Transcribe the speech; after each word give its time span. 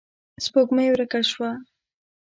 سپوږمۍ 0.43 0.87
ورکه 0.91 1.19
شوه. 1.29 1.51